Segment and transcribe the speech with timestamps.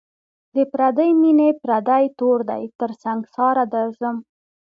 [0.55, 4.15] د پردۍ میني پردی تور دی تر سنگساره درځم